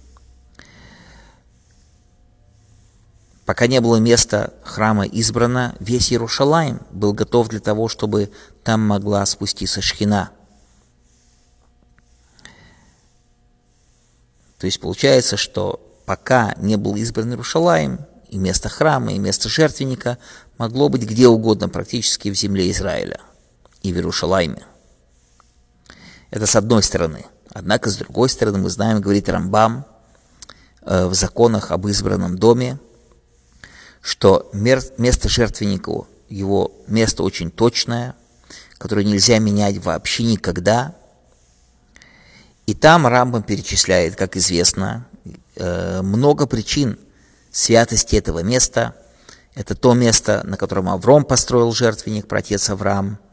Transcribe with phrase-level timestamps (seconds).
[3.52, 8.31] Пока не было места храма избрано, весь Иерушалаем был готов для того, чтобы
[8.63, 10.31] там могла спуститься шхина.
[14.58, 17.99] То есть получается, что пока не был избран Иерушалаем,
[18.30, 20.17] и место храма, и место жертвенника
[20.58, 23.20] могло быть где угодно, практически в земле Израиля
[23.81, 24.65] и в Иерушалайме.
[26.30, 27.26] Это с одной стороны.
[27.49, 29.83] Однако, с другой стороны, мы знаем, говорит Рамбам
[30.83, 32.80] э, в законах об избранном доме–
[34.02, 38.16] что место жертвенника, его место очень точное,
[38.78, 40.95] которое нельзя менять вообще никогда.
[42.66, 45.08] И там Рамбам перечисляет, как известно,
[45.56, 46.98] э, много причин
[47.52, 48.95] святости этого места.
[49.54, 53.20] Это то место, на котором Авром построил жертвенник, протец Авраам–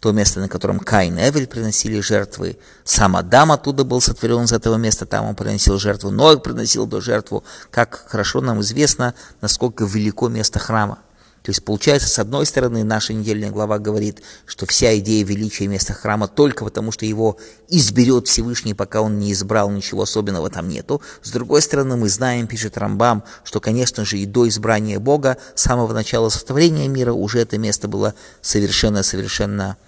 [0.00, 2.58] то место, на котором Каин и Эвель приносили жертвы.
[2.84, 7.00] Сам Адам оттуда был сотворен из этого места, там он приносил жертву, Ноах приносил до
[7.00, 7.44] жертву.
[7.70, 10.98] Как хорошо нам известно, насколько велико место храма.
[11.42, 15.94] То есть получается, с одной стороны, наша недельная глава говорит, что вся идея величия места
[15.94, 17.38] храма только потому, что его
[17.68, 21.00] изберет Всевышний, пока он не избрал, ничего особенного там нету.
[21.22, 25.62] С другой стороны, мы знаем, пишет Рамбам, что, конечно же, и до избрания Бога, с
[25.62, 29.78] самого начала сотворения мира уже это место было совершенно-совершенно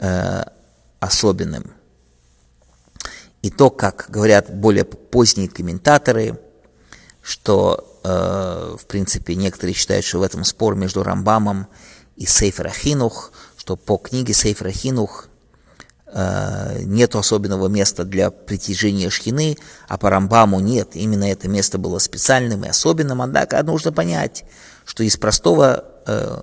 [0.00, 0.42] э,
[1.00, 1.72] особенным.
[3.42, 6.38] И то, как говорят более поздние комментаторы,
[7.22, 11.66] что, э, в принципе, некоторые считают, что в этом спор между Рамбамом
[12.16, 15.28] и Сейфер Ахинух, что по книге Сейфер Ахинух
[16.06, 19.56] э, нет особенного места для притяжения шхины,
[19.88, 20.90] а по Рамбаму нет.
[20.94, 23.22] Именно это место было специальным и особенным.
[23.22, 24.44] Однако нужно понять,
[24.84, 26.42] что из простого э,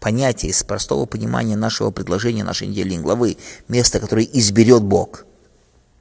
[0.00, 3.36] понятие, из простого понимания нашего предложения, нашей недельной главы,
[3.68, 5.24] место, которое изберет Бог.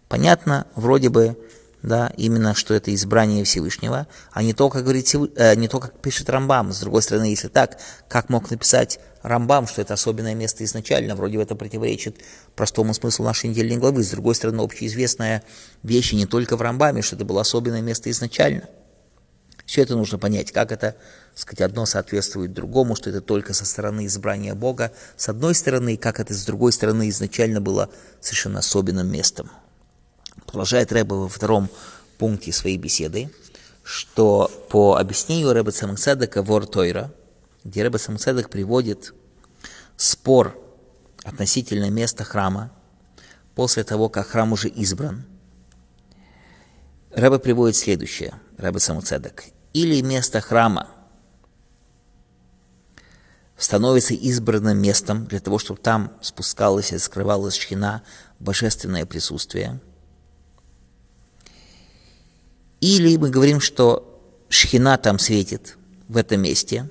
[0.07, 1.37] Понятно, вроде бы,
[1.81, 5.99] да, именно, что это избрание Всевышнего, а не то, как говорит, э, не то, как
[5.99, 6.71] пишет Рамбам.
[6.71, 11.37] С другой стороны, если так, как мог написать Рамбам, что это особенное место изначально, вроде
[11.37, 12.17] бы это противоречит
[12.55, 14.03] простому смыслу нашей недельной главы.
[14.03, 15.43] С другой стороны, общеизвестная
[15.83, 18.63] вещь не только в Рамбаме, что это было особенное место изначально–
[19.67, 20.95] все это нужно понять, как это,
[21.35, 26.21] сказать, одно соответствует другому, что это только со стороны избрания Бога, с одной стороны, как
[26.21, 27.89] это с другой стороны изначально было
[28.21, 29.51] совершенно особенным местом.
[30.45, 31.69] Продолжает Рэба во втором
[32.17, 33.29] пункте своей беседы,
[33.83, 37.11] что по объяснению Рэба Самцедека Вор Тойра,
[37.65, 39.13] где Рэба Самцедек приводит
[39.97, 40.57] спор
[41.25, 42.71] относительно места храма
[43.53, 45.25] после того, как храм уже избран,
[47.11, 50.87] Рэба приводит следующее, Рэба Самуцедек или место храма
[53.57, 58.01] становится избранным местом для того, чтобы там спускалась и скрывалась шхина,
[58.39, 59.79] божественное присутствие.
[62.81, 64.19] Или мы говорим, что
[64.49, 65.77] шхина там светит
[66.07, 66.89] в этом месте.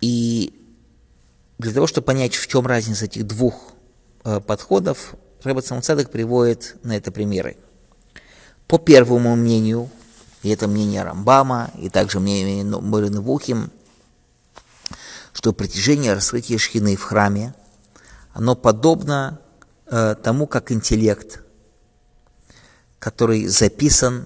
[0.00, 0.52] И
[1.58, 3.72] для того, чтобы понять, в чем разница этих двух
[4.24, 5.14] э, подходов,
[5.44, 7.56] Рэббет Самуцадок приводит на это примеры–
[8.70, 9.90] по первому мнению,
[10.44, 13.72] и это мнение Рамбама, и также мнение Морины Вухим,
[15.32, 17.52] что притяжение раскрытия шхины в храме,
[18.32, 19.40] оно подобно
[19.86, 21.42] э, тому, как интеллект,
[23.00, 24.24] который записан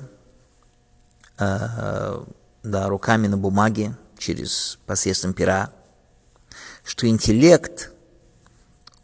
[1.38, 2.22] э,
[2.62, 5.72] да, руками на бумаге через посредством пера,
[6.84, 7.92] что интеллект,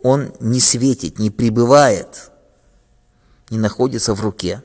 [0.02, 2.30] он не светит, не пребывает,
[3.48, 4.62] не находится в руке.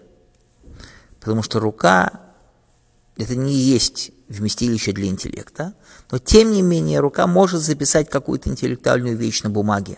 [1.26, 2.22] Потому что рука–
[3.18, 5.74] это не есть вместилище для интеллекта,
[6.12, 9.98] но тем не менее рука может записать какую-то интеллектуальную вещь на бумаге.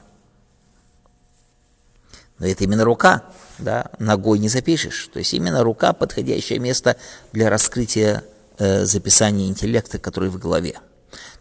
[2.39, 3.25] Но это именно рука,
[3.59, 5.09] да, ногой не запишешь.
[5.11, 6.95] То есть именно рука– подходящее место
[7.33, 8.23] для раскрытия
[8.57, 10.79] э, записания интеллекта, который в голове.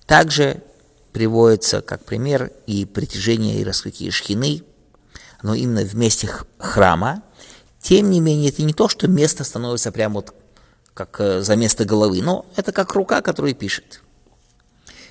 [0.04, 0.64] Также
[1.12, 4.64] приводится как пример и притяжение и раскрытие шхины,
[5.44, 6.28] но именно в месте
[6.58, 7.22] храма.
[7.86, 10.34] Тем не менее, это не то, что место становится прямо вот
[10.92, 14.02] как э, за место головы, но это как рука, которая пишет.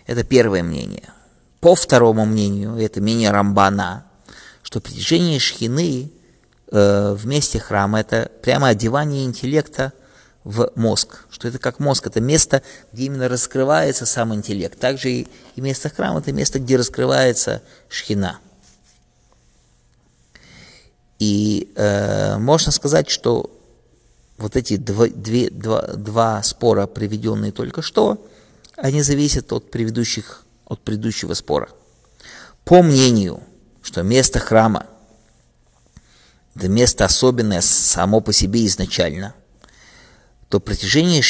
[0.08, 1.14] Это первое мнение.
[1.62, 4.04] По второму мнению, это мнение Рамбана,
[4.62, 6.12] что притяжение шхины
[6.70, 9.94] э, в месте храма– это прямо одевание интеллекта–
[10.44, 12.62] в мозг, что это как мозг, это место,
[12.94, 14.78] где именно раскрывается сам интеллект.
[14.78, 18.38] Также и, и место храма– это место, где раскрывается шхина.
[21.20, 23.50] И э, можно сказать, что
[24.38, 28.26] вот эти два, две, два, два спора, приведенные только что,
[28.76, 31.70] они зависят от предыдущих, от предыдущего спора.
[32.66, 33.42] По мнению,
[33.82, 34.88] что место храма–
[36.56, 39.34] это место особенное само по себе изначально–
[40.50, 41.22] то протяжение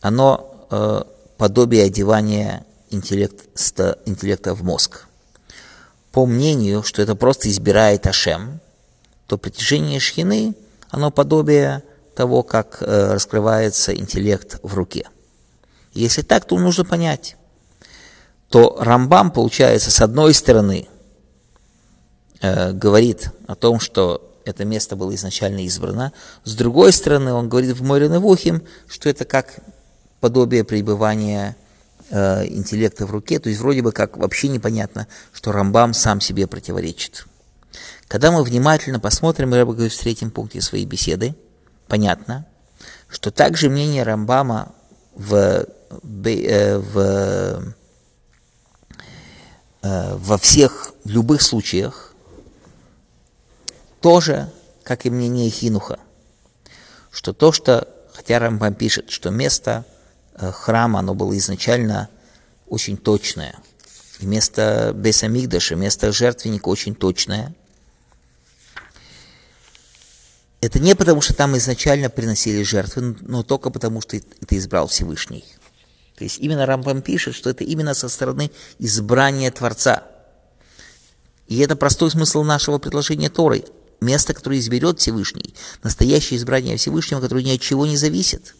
[0.00, 1.02] оно э,
[1.38, 5.06] подобие одевания интеллекта, интеллекта в мозг.
[6.14, 8.60] По мнению, что это просто избирает Ашем,
[9.26, 10.54] то притяжение шхины,
[10.90, 11.82] оно подобие
[12.14, 15.08] того, как э, раскрывается интеллект в руке.
[15.92, 17.36] Если так, то нужно понять,
[18.48, 20.86] то Рамбам, получается, с одной стороны,
[22.40, 26.12] э, говорит о том, что это место было изначально избрано.
[26.44, 29.56] С другой стороны, он говорит в море Невухим, что это как
[30.20, 31.56] подобие пребывания
[32.10, 36.46] э, интеллекта в руке, то есть вроде бы как вообще непонятно, что Рамбам сам себе
[36.46, 37.26] противоречит.
[38.08, 41.34] Когда мы внимательно посмотрим, я говорю в третьем пункте своей беседы,
[41.88, 42.46] понятно,
[43.08, 44.74] что также мнение Рамбама
[45.14, 46.98] в, э, в,
[49.82, 52.14] э, во всех, в любых случаях,
[54.00, 54.50] тоже,
[54.82, 55.98] как и мнение Хинуха,
[57.10, 59.84] что то, что, хотя Рамбам пишет, что место
[60.36, 62.08] храма, оно было изначально
[62.66, 63.54] очень точное,
[64.20, 67.54] и место Бесамигдаша, место жертвенника очень точное,
[70.60, 75.44] это не потому, что там изначально приносили жертвы, но только потому, что это избрал Всевышний.
[76.16, 80.04] То есть именно Рамбам пишет, что это именно со стороны избрания Творца.
[81.48, 83.64] И это простой смысл нашего предложения Торы
[84.00, 88.54] место, которое изберет Всевышний, настоящее избрание Всевышнего, которое ни от чего не зависит.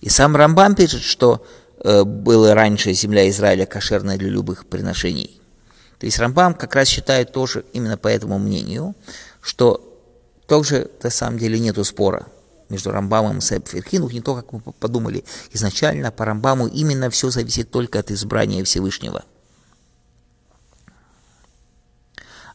[0.00, 1.44] И сам Рамбам пишет, что
[1.82, 5.40] э, была раньше земля Израиля кошерная для любых приношений.
[5.98, 8.94] То есть Рамбам как раз считает тоже именно по этому мнению,
[9.42, 9.86] что
[10.46, 12.26] тоже на самом деле нету спора
[12.70, 17.30] между Рамбамом и Сэб Ферхинух, не то, как мы подумали изначально, по Рамбаму именно все
[17.30, 19.24] зависит только от избрания Всевышнего–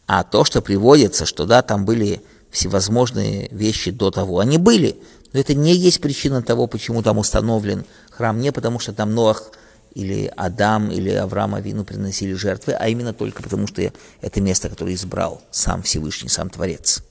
[0.07, 2.21] А то, что приводится, что да, там были
[2.51, 5.01] всевозможные вещи до того, они были,
[5.35, 9.51] но это не есть причина того, почему там установлен храм, не потому что там Ноах
[9.93, 13.81] или Адам или Авраам Авину приносили жертвы, а именно только потому, что
[14.21, 17.03] это место, которое избрал сам Всевышний, сам Творец.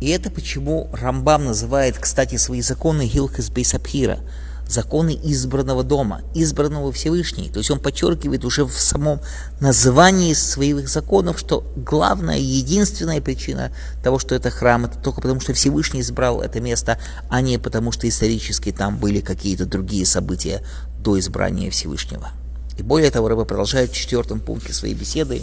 [0.00, 4.20] И это почему Рамбам называет, кстати, свои законы Гилхас Бейсабхира–
[4.68, 7.48] законы избранного дома, избранного Всевышней.
[7.48, 9.20] То есть он подчеркивает уже в самом
[9.60, 13.72] названии своих законов, что главная, единственная причина
[14.04, 16.98] того, что это храм, это только потому, что Всевышний избрал это место,
[17.30, 20.62] а не потому, что исторически там были какие-то другие события
[21.00, 22.28] до избрания Всевышнего.
[22.76, 25.42] И более того, Рыба продолжает в четвертом пункте своей беседы,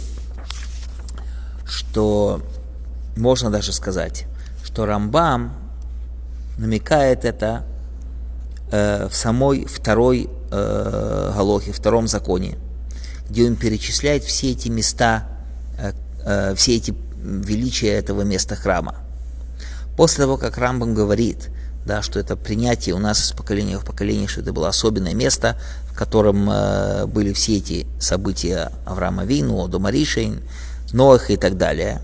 [1.66, 2.40] что
[3.16, 4.26] можно даже сказать,
[4.64, 5.52] что Рамбам
[6.58, 7.64] намекает это
[8.70, 12.58] в самой второй э, Галохе, втором законе,
[13.28, 15.28] где он перечисляет все эти места,
[15.78, 15.92] э,
[16.24, 18.96] э, все эти величия этого места храма.
[19.96, 21.50] После того, как Рамбам говорит,
[21.84, 25.58] да, что это принятие у нас из поколения в поколение, что это было особенное место,
[25.90, 30.42] в котором э, были все эти события Авраама Вину, Домаришейн,
[30.92, 32.00] Ноах и так далее.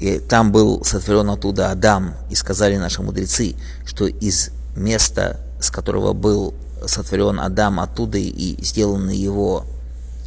[0.00, 3.54] И там был сотворен оттуда Адам, и сказали наши мудрецы,
[3.84, 6.54] что из места, с которого был
[6.86, 9.64] сотворен Адам, оттуда и сделано его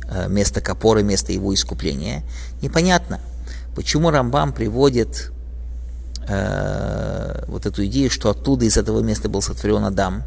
[0.09, 2.23] э, место копоры, место его искупления.
[2.61, 3.19] Непонятно,
[3.75, 5.31] почему Рамбам приводит
[6.27, 10.23] э, вот эту идею, что оттуда, из этого места был сотворен Адам.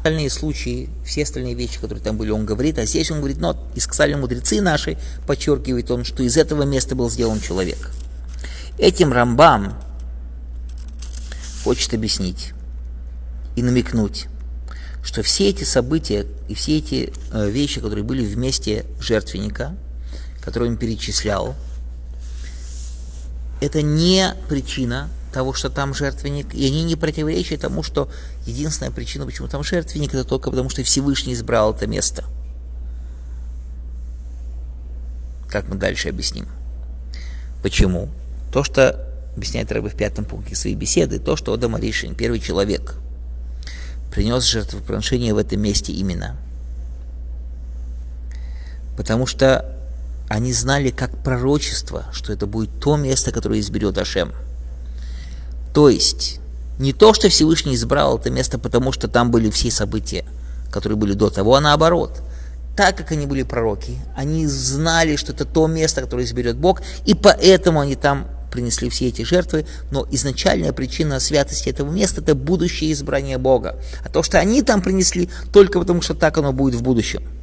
[0.00, 3.70] Остальные случаи, все остальные вещи, которые там были, он говорит, а здесь он говорит, но
[3.74, 7.90] и сказали мудрецы наши, подчеркивает он, что из этого места был сделан человек.
[8.78, 9.78] Этим Рамбам
[11.64, 12.54] хочет объяснить
[13.56, 14.28] и намекнуть,
[15.04, 19.76] что все эти события и все эти э, вещи, которые были вместе жертвенника,
[20.40, 21.54] которые он перечислял,
[23.60, 28.10] это не причина того, что там жертвенник, и они не противоречат тому, что
[28.46, 32.24] единственная причина, почему там жертвенник, это только потому, что Всевышний избрал это место.
[35.48, 36.48] Как мы дальше объясним.
[37.62, 38.08] Почему?
[38.52, 39.06] То, что
[39.36, 42.94] объясняет Рэбе в пятом пункте своей беседы, то, что Адам Аришин, первый человек,
[44.12, 46.36] принес жертвоприношение в этом месте именно.
[48.96, 49.76] Потому что
[50.28, 54.32] они знали как пророчество, что это будет то место, которое изберет Ашем–
[55.72, 56.40] то есть,
[56.78, 60.24] не то, что Всевышний избрал это место, потому что там были все события,
[60.70, 62.20] которые были до того, а наоборот.
[62.76, 67.14] Так как они были пророки, они знали, что это то место, которое изберет Бог, и
[67.14, 72.92] поэтому они там принесли все эти жертвы, но изначальная причина святости этого места– это будущее
[72.92, 73.76] избрание Бога.
[74.04, 77.22] А то, что они там принесли, только потому что так оно будет в будущем–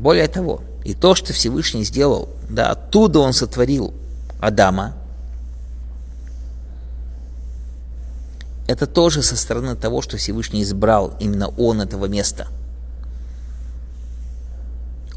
[0.00, 3.92] Более того, и то, что Всевышний сделал, да, оттуда он сотворил
[4.40, 4.96] Адама,
[8.66, 12.46] это тоже со стороны того, что Всевышний избрал именно он этого места.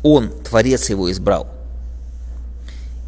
[0.04, 1.48] Он, Творец его, избрал.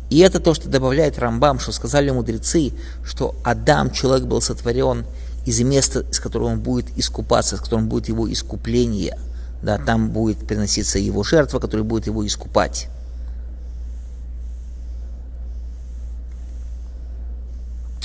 [0.09, 2.71] И это то, что добавляет Рамбам, что сказали мудрецы,
[3.03, 5.05] что Адам, человек, был сотворен
[5.45, 9.19] из места, из которого он будет искупаться, с которым будет его искупление–
[9.65, 12.87] да, там будет приноситься его жертва, которая будет его искупать.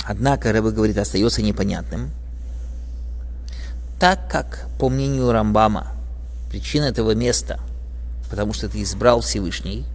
[0.03, 2.09] Однако, Рэбе говорит, остается непонятным,
[3.99, 5.91] так как, по мнению Рамбама,
[6.49, 7.59] причина этого места,
[8.31, 9.85] потому что ты избрал Всевышний,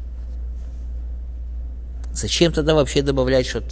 [2.12, 3.64] зачем тогда вообще добавлять, что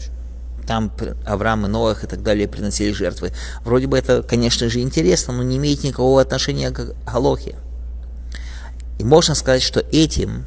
[0.67, 0.91] там
[1.25, 3.33] Авраам и Ноах и так далее приносили жертвы?
[3.65, 7.55] Вроде бы это, конечно же, интересно, но не имеет никакого отношения к Галохе.
[8.99, 10.47] И можно сказать, что этим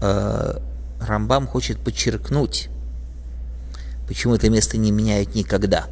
[0.00, 0.58] э,
[1.00, 2.68] Рамбам хочет подчеркнуть,
[4.08, 5.86] почему это место не меняют никогда.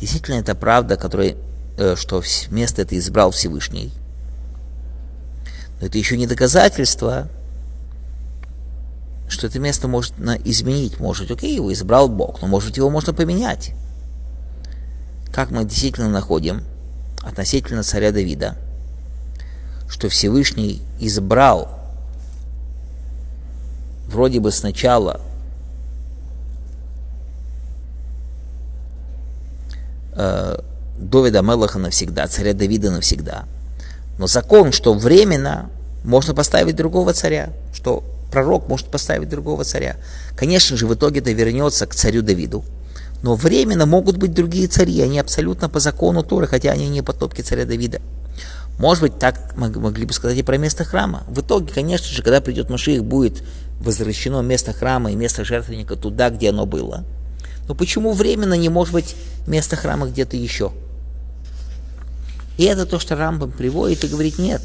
[0.00, 1.36] Действительно, это правда, которая,
[1.76, 3.92] э, что место это избрал Всевышний.
[5.80, 7.28] Но это еще не доказательство,
[9.28, 10.98] что это место можно изменить.
[10.98, 13.72] Может, окей, его избрал Бог, но может его можно поменять.
[15.32, 16.62] Как мы действительно находим
[17.22, 18.56] относительно царя Давида–
[19.88, 21.68] что Всевышний избрал
[24.08, 25.20] вроде бы сначала
[30.14, 30.58] э,
[30.98, 33.44] Довида Мелаха навсегда, царя Давида навсегда.
[34.18, 35.70] Но закон, что временно
[36.04, 39.96] можно поставить другого царя, что пророк может поставить другого царя.
[40.36, 42.64] Конечно же, в итоге это вернется к царю Давиду.
[43.22, 47.40] Но временно могут быть другие цари, они абсолютно по закону Торы, хотя они не потомки
[47.40, 48.00] царя Давида.
[48.78, 51.24] Может быть, так могли бы сказать и про место храма.
[51.28, 53.42] В итоге, конечно же, когда придет Машиих, будет
[53.80, 57.04] возвращено место храма и место жертвенника туда, где оно было.
[57.68, 59.16] Но почему временно не может быть
[59.46, 60.72] место храма где-то еще?
[62.58, 64.62] И это то, что Рамбам приводит и говорит, нет,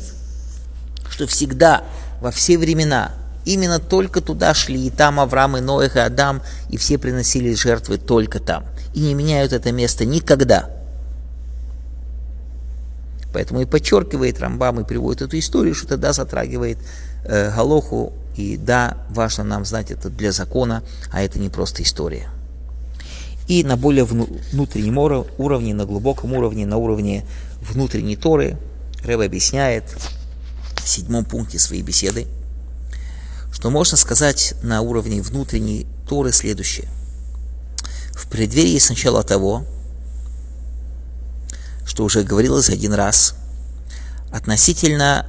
[1.09, 1.83] что всегда,
[2.21, 3.11] во все времена,
[3.43, 7.97] именно только туда шли, и там Авраам, и Ноэх, и Адам, и все приносили жертвы
[7.97, 8.65] только там.
[8.93, 10.69] И не меняют это место никогда–
[13.33, 16.77] Поэтому и подчеркивает Рамбам и приводит эту историю, что тогда затрагивает
[17.23, 18.13] э, Галоху.
[18.35, 22.29] И да, важно нам знать это для закона, а это не просто история.
[23.47, 27.25] И на более внутреннем уровне, на глубоком уровне, на уровне
[27.61, 28.57] внутренней Торы,
[29.03, 29.83] Рэб объясняет
[30.81, 32.27] в седьмом пункте своей беседы,
[33.51, 36.87] что можно сказать на уровне внутренней Торы следующее.
[38.13, 39.65] В преддверии сначала того,
[41.85, 43.35] что уже говорилось один раз,
[44.31, 45.25] относительно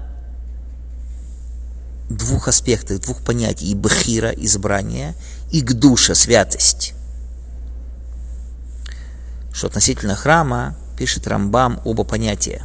[2.09, 5.15] двух аспектов, двух понятий, и бхира, избрание,
[5.51, 6.95] и гдуша, святость.
[9.53, 12.65] Что относительно храма, пишет Рамбам оба понятия,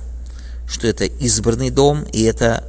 [0.67, 2.63] что это избранный дом и это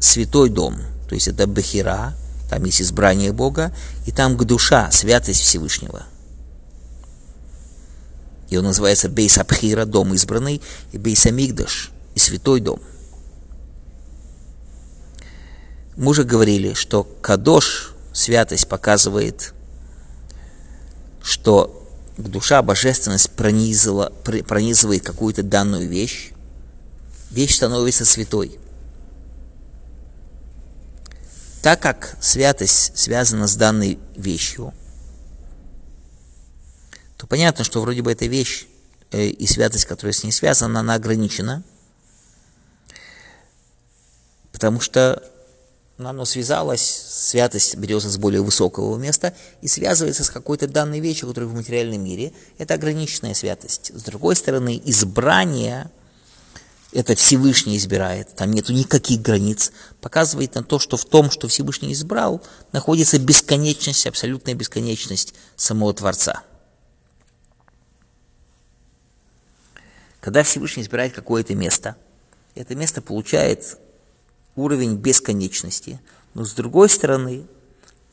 [0.00, 2.14] святой дом, то есть это бхира,
[2.50, 3.72] там есть избрание Бога,
[4.06, 6.02] и там гдуша, святость Всевышнего.
[8.52, 10.60] И он называется Бейс Абхира, дом избранный,
[10.92, 12.80] и Бейс Амигдаш, и святой дом–
[15.96, 19.52] мы уже говорили, что Кадош, святость, показывает,
[21.22, 24.10] что душа, божественность пронизывала,
[24.46, 26.32] пронизывает какую-то данную вещь,
[27.30, 28.58] вещь становится святой.
[31.62, 34.72] Так как святость связана с данной вещью,
[37.22, 38.66] то понятно, что вроде бы эта вещь
[39.12, 41.62] э, и святость, которая с ней связана, она ограничена,
[44.50, 45.22] потому что
[45.98, 51.48] оно связалось, святость берется с более высокого места и связывается с какой-то данной вещью, которая
[51.48, 52.32] в материальном мире.
[52.58, 53.92] Это ограниченная святость.
[53.94, 55.92] С другой стороны, избрание,
[56.90, 61.92] это Всевышний избирает, там нету никаких границ, показывает на то, что в том, что Всевышний
[61.92, 66.42] избрал, находится бесконечность, абсолютная бесконечность самого Творца.
[70.22, 71.96] Когда Всевышний избирает какое-то место,
[72.54, 73.76] это место получает
[74.54, 76.00] уровень бесконечности.
[76.34, 77.44] Но с другой стороны,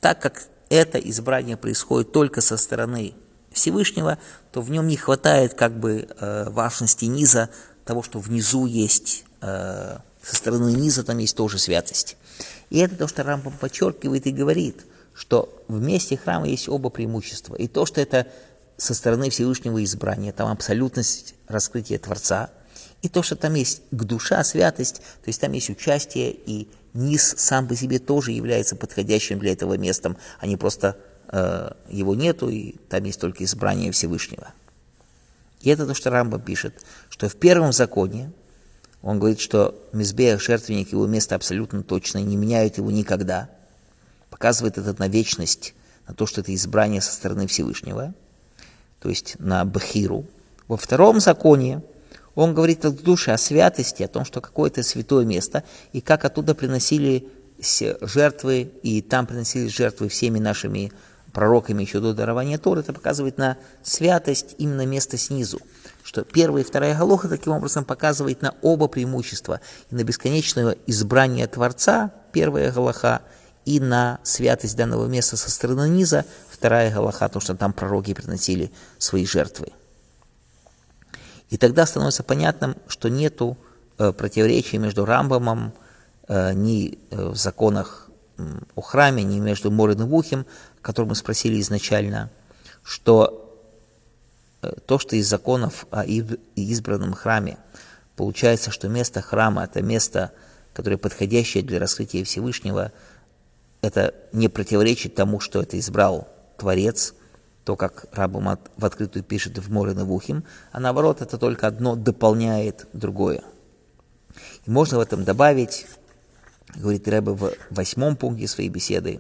[0.02, 3.14] так как это избрание происходит только со стороны
[3.52, 4.18] Всевышнего,
[4.52, 7.52] то в нем не хватает как бы э, важности низа,
[7.86, 12.18] того, что внизу есть, э, со стороны низа там есть тоже святость.
[12.72, 17.54] И это то, что Рамбам подчеркивает и говорит, что в месте храма есть оба преимущества.
[17.54, 18.26] И то, что это
[18.80, 22.50] со стороны Всевышнего избрания, там абсолютность раскрытия Творца–
[23.02, 27.36] и то, что там есть к душа, святость, то есть там есть участие, и низ
[27.38, 32.50] сам по себе тоже является подходящим для этого местом, а не просто э, его нету,
[32.50, 34.52] и там есть только избрание Всевышнего.
[35.62, 38.32] И это то, что Рамба пишет, что в первом законе
[39.02, 43.50] он говорит, что Мизбех, жертвенник, его место абсолютно точно, не меняют его никогда.
[44.30, 45.74] Показывает это на вечность,
[46.06, 48.14] на то, что это избрание со стороны Всевышнего,
[49.02, 50.26] то есть на Бахиру.
[50.68, 51.82] Во втором законе
[52.36, 56.56] он говорит о душе, о святости, о том, что какое-то святое место, и как оттуда
[56.56, 57.28] приносили
[58.02, 60.92] жертвы, и там приносили жертвы всеми нашими
[61.34, 65.60] пророками еще до дарования Торы, это показывает на святость именно места снизу.
[66.04, 69.62] Что первая и вторая Галоха таким образом показывает на оба преимущества.
[69.92, 73.22] И на бесконечное избрание Творца, первая Галаха,
[73.66, 76.26] и на святость данного места со стороны низа,
[76.60, 79.68] вторая Галаха, то, что там пророки приносили свои жертвы.
[81.50, 83.58] И тогда становится понятным, что нету
[83.98, 85.72] э, противоречия между Рамбамом
[86.28, 88.10] э, ни э, в законах
[88.76, 90.46] о храме, ни между Морин и Вухим,
[90.82, 92.30] который мы спросили изначально,
[92.84, 93.46] что
[94.86, 97.58] то, что из законов о избранном храме
[98.16, 100.32] получается, что место храма– это место,
[100.74, 102.94] которое подходящее для раскрытия Всевышнего,
[103.82, 107.14] это не противоречит тому, что это избрал Творец–
[107.70, 112.88] то, как Рабам в открытую пишет в море Навухим, а наоборот, это только одно дополняет
[112.94, 113.44] другое.
[114.66, 115.86] И можно в этом добавить,
[116.76, 119.20] говорит Рэбе в восьмом пункте своей беседы,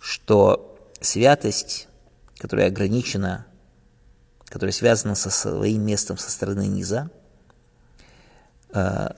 [0.00, 1.88] что святость,
[2.38, 3.44] которая ограничена,
[4.46, 7.10] которая связана со своим местом со стороны низа,
[8.72, 9.08] э,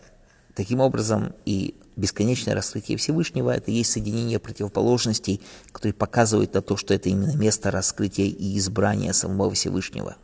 [0.60, 5.40] таким образом и бесконечное раскрытие Всевышнего, это есть соединение противоположностей,
[5.72, 10.16] которые показывают на то, что это именно место раскрытия и избрания самого Всевышнего.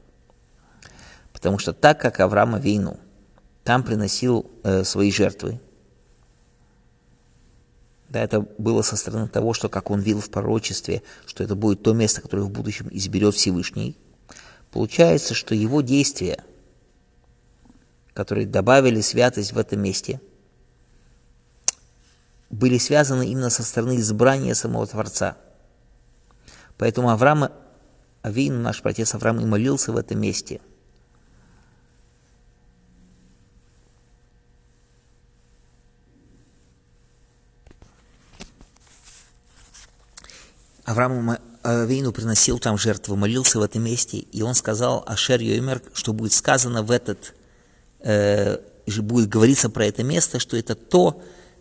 [1.33, 2.99] Потому что так как Авраам Вейну
[3.65, 5.59] там приносил э, свои жертвы,
[8.11, 11.83] да, это было со стороны того, что, как он видел в пророчестве, что это будет
[11.83, 13.97] то место, которое в будущем изберет Всевышний,
[14.71, 16.45] получается, что его действия,
[18.17, 20.21] которые добавили святость в этом месте–
[22.51, 25.37] были связаны именно со стороны избрания самого Творца.
[26.79, 27.51] Поэтому Авраам,
[28.23, 30.61] Авин, наш отец Авраам, и молился в этом месте.
[40.85, 46.13] Авраам Авину приносил там жертву, молился в этом месте, и он сказал Ашер Йоймер, что
[46.13, 47.35] будет сказано в этот,
[48.07, 48.59] э,
[48.99, 51.21] будет говориться про это место, что это то,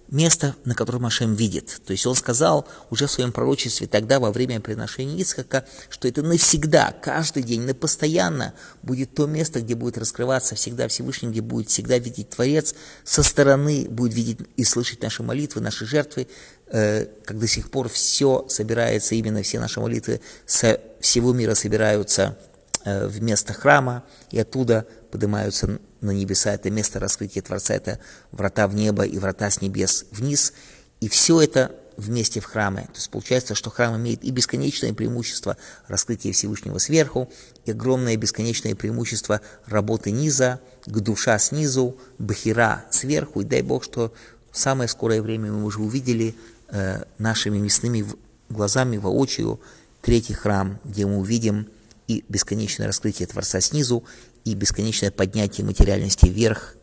[0.09, 1.81] место, на котором Ашем видит.
[1.85, 6.21] То есть он сказал уже в своем пророчестве тогда, во время приношения Ицхака, что это
[6.21, 8.53] навсегда, каждый день, на постоянно
[8.83, 13.87] будет то место, где будет раскрываться всегда Всевышний, где будет всегда видеть Творец, со стороны
[13.89, 16.27] будет видеть и слышать наши молитвы, наши жертвы,
[16.67, 22.37] э, как до сих пор все собирается, именно все наши молитвы со всего мира собираются
[22.83, 27.99] э, в место храма, и оттуда поднимаются на небеса, это место раскрытия Творца, это
[28.31, 30.53] врата в небо и врата с небес вниз.
[31.01, 32.83] И все это вместе в храме.
[32.83, 37.29] То есть получается, что храм имеет и бесконечное преимущество раскрытия Всевышнего сверху,
[37.65, 43.41] и огромное бесконечное преимущество работы низа, к душа снизу, бахира сверху.
[43.41, 44.13] И дай Бог, что
[44.51, 46.35] в самое скорое время мы уже увидели
[46.69, 48.05] э, нашими мясными
[48.49, 49.59] глазами воочию
[50.01, 51.67] третий храм, где мы увидим
[52.07, 54.03] и бесконечное раскрытие Творца снизу,
[54.45, 56.75] и бесконечное поднятие материальности вверх,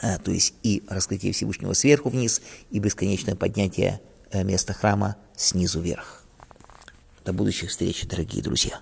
[0.00, 5.80] а, то есть и раскрытие Всевышнего сверху вниз, и бесконечное поднятие э, места храма снизу
[5.80, 6.24] вверх.
[7.24, 8.80] До будущих встреч, дорогие друзья.